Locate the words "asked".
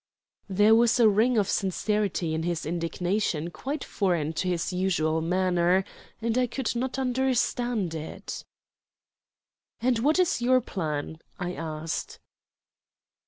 11.53-12.17